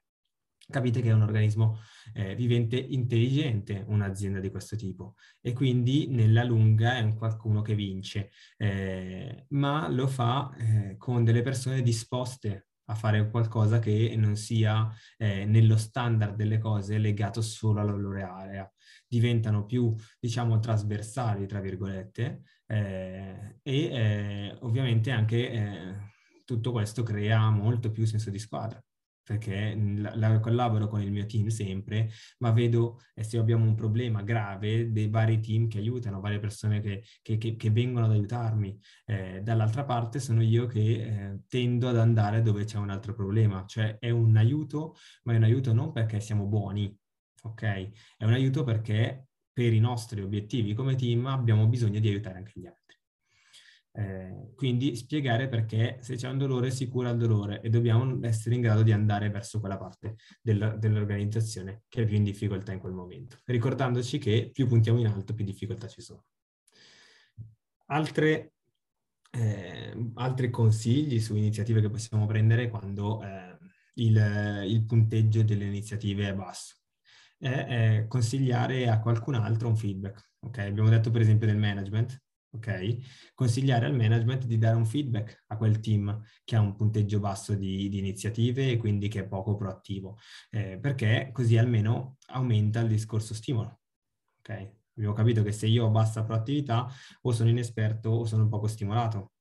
[0.66, 1.78] Capite che è un organismo
[2.14, 7.74] eh, vivente intelligente, un'azienda di questo tipo, e quindi nella lunga è un qualcuno che
[7.74, 14.36] vince, eh, ma lo fa eh, con delle persone disposte a fare qualcosa che non
[14.36, 18.70] sia eh, nello standard delle cose legato solo alla loro area.
[19.06, 25.94] Diventano più, diciamo, trasversali, tra virgolette, eh, e eh, ovviamente anche eh,
[26.44, 28.83] tutto questo crea molto più senso di squadra
[29.24, 33.74] perché la, la, collaboro con il mio team sempre, ma vedo eh, se abbiamo un
[33.74, 38.12] problema grave dei vari team che aiutano, varie persone che, che, che, che vengono ad
[38.12, 38.78] aiutarmi.
[39.06, 43.64] Eh, dall'altra parte sono io che eh, tendo ad andare dove c'è un altro problema,
[43.66, 44.94] cioè è un aiuto,
[45.24, 46.94] ma è un aiuto non perché siamo buoni,
[47.42, 47.62] ok?
[48.16, 52.52] È un aiuto perché per i nostri obiettivi come team abbiamo bisogno di aiutare anche
[52.56, 52.83] gli altri.
[53.96, 58.56] Eh, quindi spiegare perché se c'è un dolore si cura il dolore e dobbiamo essere
[58.56, 62.80] in grado di andare verso quella parte del, dell'organizzazione che è più in difficoltà in
[62.80, 66.24] quel momento, ricordandoci che più puntiamo in alto più difficoltà ci sono.
[67.86, 68.54] Altre,
[69.30, 73.56] eh, altri consigli su iniziative che possiamo prendere quando eh,
[73.94, 76.74] il, il, punteggio delle iniziative è basso
[77.38, 80.30] è, consigliare a qualcun altro un feedback.
[80.40, 80.68] Okay?
[80.68, 82.23] Abbiamo detto per esempio del management,
[82.54, 83.32] ok?
[83.34, 87.54] Consigliare al management di dare un feedback a quel team che ha un punteggio basso
[87.54, 90.18] di, di iniziative e quindi che è poco proattivo,
[90.50, 93.80] eh, perché così almeno aumenta il discorso stimolo,
[94.40, 94.72] ok?
[94.96, 96.88] Abbiamo capito che se io ho bassa proattività
[97.22, 99.32] o sono inesperto o sono poco stimolato.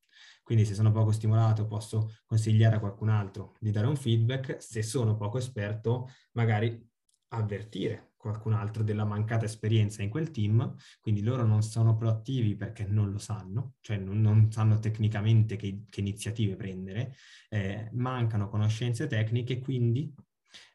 [0.41, 4.81] Quindi se sono poco stimolato posso consigliare a qualcun altro di dare un feedback, se
[4.81, 6.85] sono poco esperto magari
[7.29, 12.85] avvertire qualcun altro della mancata esperienza in quel team, quindi loro non sono proattivi perché
[12.85, 17.15] non lo sanno, cioè non, non sanno tecnicamente che, che iniziative prendere,
[17.49, 20.13] eh, mancano conoscenze tecniche, quindi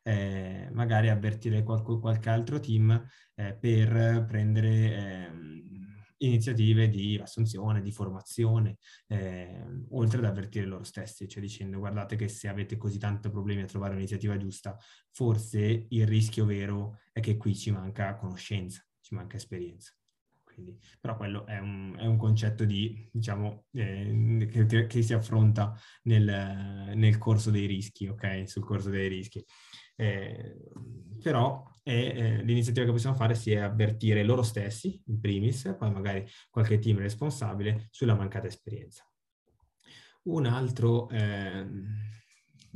[0.02, 3.02] eh, magari avvertire qualche, qualche altro team
[3.34, 5.77] eh, per prendere ehm,
[6.18, 12.28] iniziative di assunzione, di formazione, eh, oltre ad avvertire loro stessi, cioè dicendo guardate che
[12.28, 14.76] se avete così tanti problemi a trovare un'iniziativa giusta,
[15.10, 19.92] forse il rischio vero è che qui ci manca conoscenza, ci manca esperienza.
[20.42, 25.72] Quindi, però quello è un, è un, concetto di, diciamo, eh, che, che, si affronta
[26.02, 28.48] nel, nel, corso dei rischi, ok?
[28.48, 29.44] Sul corso dei rischi.
[30.00, 30.56] Eh,
[31.20, 36.78] però eh, l'iniziativa che possiamo fare sia avvertire loro stessi, in primis, poi magari qualche
[36.78, 39.10] team responsabile, sulla mancata esperienza.
[40.24, 41.66] Un altro eh,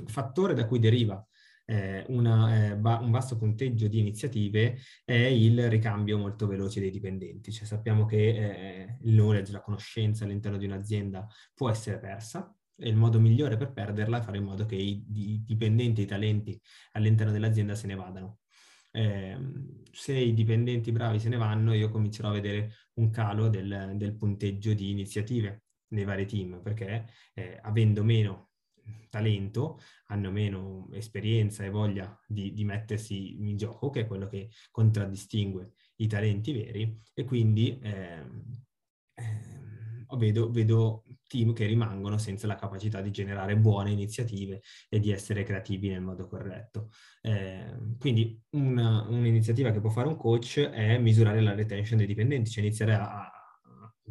[0.06, 1.24] fattore da cui deriva
[1.64, 6.90] eh, una, eh, ba- un basso punteggio di iniziative è il ricambio molto veloce dei
[6.90, 7.52] dipendenti.
[7.52, 12.88] Cioè sappiamo che eh, il knowledge, la conoscenza all'interno di un'azienda può essere persa, e
[12.88, 15.04] il modo migliore per perderla è fare in modo che i,
[15.46, 16.60] dipendenti, i talenti
[16.92, 18.40] all'interno dell'azienda se ne vadano.
[18.90, 19.38] Eh,
[19.90, 24.16] se i dipendenti bravi se ne vanno, io comincerò a vedere un calo del, del
[24.16, 28.50] punteggio di iniziative nei vari team, perché eh, avendo meno
[29.08, 34.50] talento, hanno meno esperienza e voglia di, di, mettersi in gioco, che è quello che
[34.70, 38.24] contraddistingue i talenti veri, e quindi eh,
[40.16, 44.60] vedo, vedo team che rimangono senza la capacità di generare buone iniziative
[44.90, 46.90] e di essere creativi nel modo corretto.
[47.22, 52.50] Eh, quindi una, un'iniziativa che può fare un coach è misurare la retention dei dipendenti,
[52.50, 53.30] cioè iniziare a,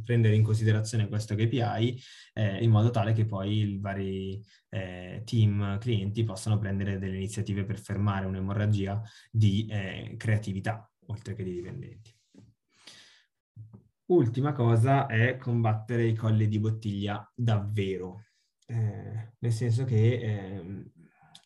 [0.04, 2.02] prendere in considerazione questo KPI
[2.34, 7.66] eh, in modo tale che poi i vari eh, team clienti possano prendere delle iniziative
[7.66, 9.00] per fermare un'emorragia
[9.30, 12.21] di eh, creatività oltre che di dipendenti.
[14.12, 18.26] Ultima cosa è combattere i colli di bottiglia davvero,
[18.66, 20.92] eh, nel senso che eh,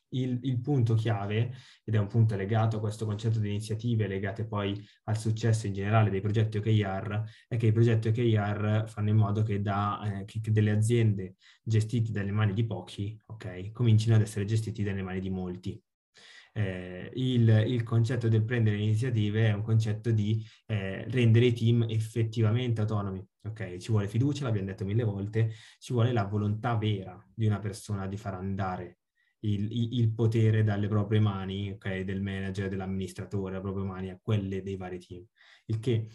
[0.09, 1.53] il, il, punto chiave,
[1.83, 5.73] ed è un punto legato a questo concetto di iniziative legate poi al successo in
[5.73, 10.25] generale dei progetti OKR, è che i progetti OKR fanno in modo che, da, eh,
[10.25, 15.03] che, che delle aziende gestite dalle mani di pochi, ok, comincino ad essere gestiti dalle
[15.03, 15.79] mani di molti
[16.57, 21.85] eh, il, il, concetto del prendere iniziative è un concetto di eh, rendere i team
[21.89, 23.25] effettivamente autonomi.
[23.43, 27.59] Ok, ci vuole fiducia, l'abbiamo detto mille volte, ci vuole la volontà vera di una
[27.59, 28.99] persona di far andare
[29.39, 34.63] il, il potere dalle proprie mani, ok, del manager, dell'amministratore, dalle proprie mani a quelle
[34.63, 35.25] dei vari team.
[35.65, 36.07] Il che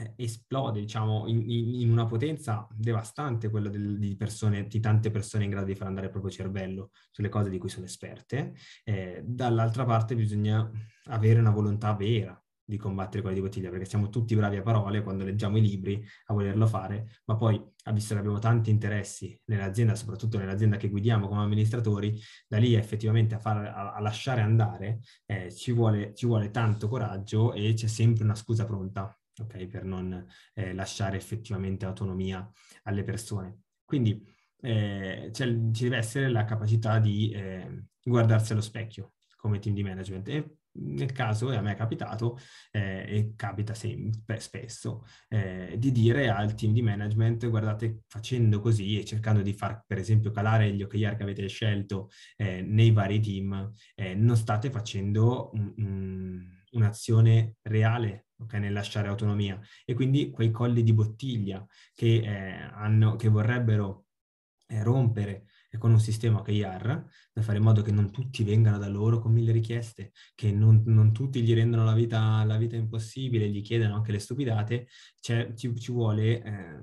[0.00, 5.44] eh, esplode, diciamo, in, in, una potenza devastante quello del, di, persone, di tante persone
[5.44, 8.54] in grado di far andare il proprio cervello sulle cose di cui sono esperte.
[8.84, 10.70] Eh, dall'altra parte bisogna
[11.06, 15.02] avere una volontà vera, di combattere quelli di bottiglia, perché siamo tutti bravi a parole
[15.02, 17.58] quando leggiamo i libri a volerlo fare, ma poi,
[17.94, 23.34] visto che abbiamo tanti interessi nell'azienda, soprattutto nell'azienda che guidiamo come amministratori, da lì effettivamente
[23.34, 27.86] a, far, a, a lasciare andare eh, ci, vuole, ci vuole tanto coraggio e c'è
[27.86, 32.48] sempre una scusa pronta, ok, per non eh, lasciare effettivamente autonomia
[32.84, 33.62] alle persone.
[33.84, 34.22] Quindi
[34.60, 40.28] eh, ci deve essere la capacità di eh, guardarsi allo specchio come team di management
[40.28, 42.38] e nel caso, e a me è capitato,
[42.70, 48.98] eh, e capita sempre, spesso, eh, di dire al team di management, guardate, facendo così
[48.98, 53.20] e cercando di far, per esempio, calare gli OKR che avete scelto eh, nei vari
[53.20, 53.72] team,
[54.16, 59.60] non state facendo un, un'azione reale okay, nel lasciare autonomia.
[59.84, 61.64] E quindi quei colli di bottiglia
[61.94, 64.06] che, eh, hanno, che vorrebbero
[64.66, 65.44] eh, rompere
[65.78, 69.32] con un sistema OKR per fare in modo che non tutti vengano da loro con
[69.32, 73.94] mille richieste, che non, non tutti gli rendono la vita, la vita, impossibile, gli chiedano
[73.94, 74.88] anche le stupidate,
[75.20, 76.80] ci, ci, vuole eh,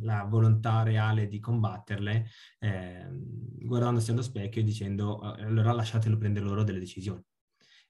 [0.00, 2.26] la volontà reale di combatterle
[2.60, 7.22] eh, guardandosi allo specchio e dicendo eh, allora lasciatelo prendere loro delle decisioni.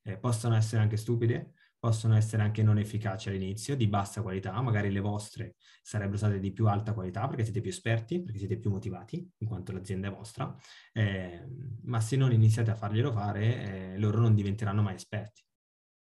[0.03, 1.53] Eh, possono essere anche stupide,
[1.85, 6.51] possono essere anche non efficaci all'inizio, di bassa qualità, magari le vostre sarebbero state di
[6.51, 10.11] più alta qualità perché siete più esperti, perché siete più motivati, in quanto l'azienda è
[10.11, 10.57] vostra,
[10.95, 11.47] eh,
[11.83, 15.43] ma se non iniziate a farglielo fare, eh, loro non diventeranno mai esperti.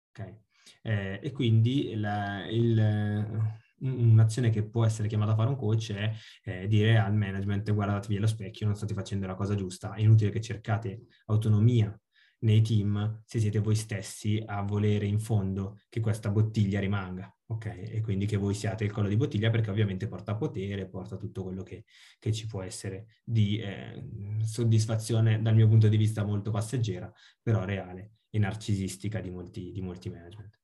[0.08, 0.40] Okay?
[0.82, 6.12] Eh, e quindi la, il, un'azione che può essere chiamata a fare un coach è
[6.42, 10.30] eh, dire al management guardatevi allo specchio, non state facendo la cosa giusta, è inutile
[10.30, 11.96] che cercate autonomia
[12.40, 17.66] nei team se siete voi stessi a volere in fondo che questa bottiglia rimanga, ok?
[17.66, 21.42] E quindi che voi siate il collo di bottiglia perché ovviamente porta potere, porta tutto
[21.42, 21.84] quello che,
[22.18, 24.02] che ci può essere di eh,
[24.44, 27.12] soddisfazione dal mio punto di vista molto passeggera,
[27.42, 30.58] però reale e narcisistica di molti, di molti management,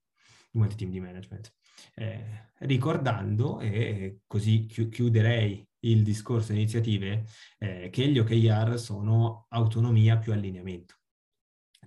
[0.51, 1.55] di molti team di management.
[1.95, 7.27] Eh, ricordando, e così chiuderei il discorso iniziative,
[7.59, 10.97] eh, che gli OKR sono autonomia più allineamento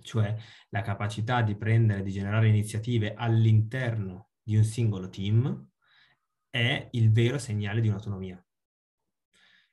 [0.02, 0.34] cioè
[0.70, 5.68] la capacità di prendere, di generare iniziative all'interno di un singolo team,
[6.50, 8.44] è il vero segnale di un'autonomia.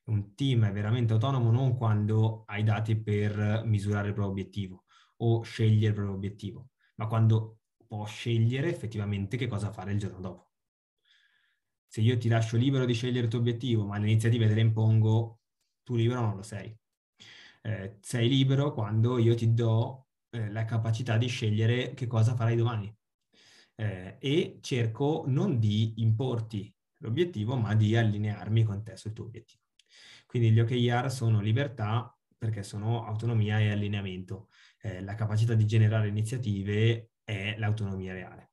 [0.06, 4.86] Un team è veramente autonomo non quando ha i dati per misurare il proprio obiettivo
[5.18, 10.20] o scegliere il proprio obiettivo, ma quando può scegliere effettivamente che cosa fare il giorno
[10.20, 10.52] dopo.
[11.88, 14.62] Se io ti lascio libero di scegliere il tuo obiettivo, ma le iniziative te le
[14.62, 15.40] impongo,
[15.84, 16.78] tu libero non lo sei.
[17.62, 20.07] Eh, sei libero quando io ti do
[20.38, 22.96] eh, la capacità di scegliere che cosa farai domani.
[23.76, 29.62] Eh, e cerco non di importi l'obiettivo, ma di allinearmi con te sul tuo obiettivo.
[30.26, 34.50] Quindi gli OKR sono libertà perché sono autonomia e allineamento.
[34.82, 38.52] Eh, la capacità di generare iniziative è l'autonomia reale.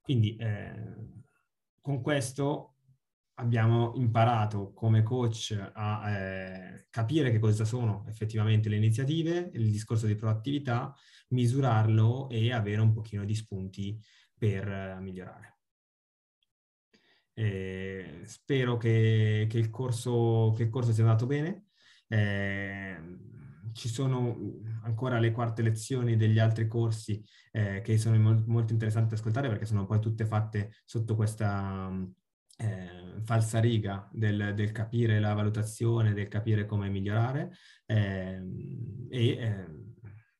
[0.00, 1.22] Quindi eh,
[1.80, 2.73] con questo
[3.34, 10.06] abbiamo imparato come coach a eh, capire che cosa sono effettivamente le iniziative, il discorso
[10.06, 10.94] di proattività,
[11.28, 13.98] misurarlo e avere un pochino di spunti
[14.36, 15.58] per eh, migliorare.
[17.36, 21.66] Eh, spero che, che, il corso, che, il corso, sia andato bene.
[22.06, 22.96] Eh,
[23.72, 24.36] ci sono
[24.82, 28.16] ancora le quarte lezioni degli altri corsi eh, che sono
[28.46, 31.90] molto, interessanti ascoltare perché sono poi tutte fatte sotto questa
[32.58, 37.52] eh, falsariga del, del, capire la valutazione, del capire come migliorare
[37.86, 38.42] eh,
[39.10, 39.66] e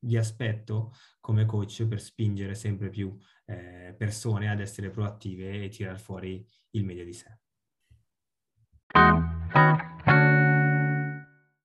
[0.05, 5.99] vi aspetto come coach per spingere sempre più eh, persone ad essere proattive e tirar
[5.99, 7.39] fuori il meglio di sé.